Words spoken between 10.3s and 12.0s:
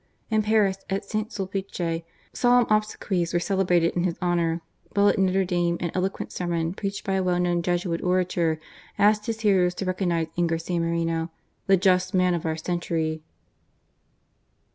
in Garcia Moreno "the